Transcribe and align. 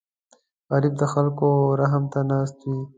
غریب 0.71 0.93
د 1.01 1.03
خلکو 1.13 1.47
رحم 1.79 2.03
ته 2.11 2.19
ناست 2.29 2.57
وي 2.67 2.81